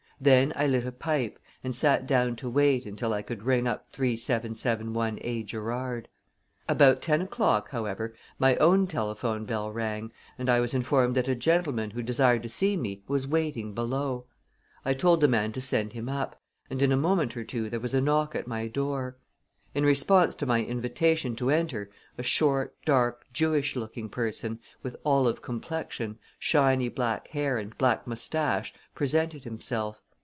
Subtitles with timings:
[0.23, 3.91] Then I lit a pipe and sat down to wait until I could ring up
[3.91, 6.09] 3771A Gerrard.
[6.69, 11.33] About ten o'clock, however, my own telephone bell rang, and I was informed that a
[11.33, 14.27] gentleman who desired to see me was waiting below.
[14.85, 16.39] I told the man to send him up,
[16.69, 19.17] and in a moment or two there was a knock at my door.
[19.73, 21.89] In response to my invitation to enter
[22.19, 28.71] a short, dark, Jewish looking person, with olive complexion, shiny black hair and black mustache,
[28.93, 30.03] presented himself.